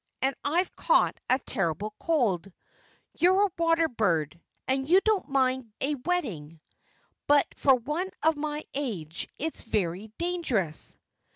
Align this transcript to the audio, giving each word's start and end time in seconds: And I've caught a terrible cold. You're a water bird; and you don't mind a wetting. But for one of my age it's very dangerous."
And 0.23 0.33
I've 0.43 0.75
caught 0.75 1.19
a 1.29 1.37
terrible 1.37 1.93
cold. 1.99 2.51
You're 3.19 3.43
a 3.45 3.51
water 3.55 3.87
bird; 3.87 4.41
and 4.67 4.89
you 4.89 4.99
don't 5.05 5.29
mind 5.29 5.71
a 5.79 5.93
wetting. 5.93 6.59
But 7.27 7.45
for 7.55 7.75
one 7.75 8.09
of 8.23 8.35
my 8.35 8.63
age 8.73 9.27
it's 9.37 9.61
very 9.61 10.11
dangerous." 10.17 10.97